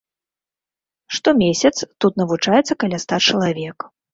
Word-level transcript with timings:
Штомесяц 1.17 1.73
тут 1.99 2.13
навучаецца 2.25 2.73
каля 2.85 2.97
ста 3.07 3.23
чалавек. 3.31 3.77